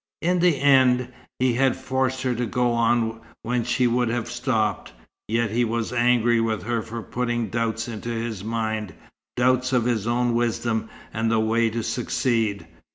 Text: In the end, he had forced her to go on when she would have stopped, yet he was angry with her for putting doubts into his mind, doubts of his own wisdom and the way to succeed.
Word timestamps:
In 0.23 0.39
the 0.39 0.59
end, 0.59 1.09
he 1.37 1.53
had 1.53 1.75
forced 1.75 2.23
her 2.23 2.33
to 2.33 2.47
go 2.47 2.71
on 2.71 3.21
when 3.43 3.63
she 3.63 3.85
would 3.85 4.09
have 4.09 4.31
stopped, 4.31 4.93
yet 5.27 5.51
he 5.51 5.63
was 5.63 5.93
angry 5.93 6.41
with 6.41 6.63
her 6.63 6.81
for 6.81 7.03
putting 7.03 7.49
doubts 7.49 7.87
into 7.87 8.09
his 8.09 8.43
mind, 8.43 8.95
doubts 9.37 9.73
of 9.73 9.85
his 9.85 10.07
own 10.07 10.33
wisdom 10.33 10.89
and 11.13 11.29
the 11.29 11.39
way 11.39 11.69
to 11.69 11.83
succeed. 11.83 12.65